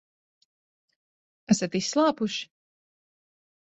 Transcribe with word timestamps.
Esat 1.55 1.77
izslāpuši? 1.81 2.51